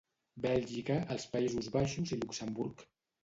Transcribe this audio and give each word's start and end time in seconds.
Bèlgica, 0.45 0.95
els 1.15 1.27
Països 1.35 1.69
Baixos 1.77 2.15
i 2.17 2.21
Luxemburg. 2.23 2.85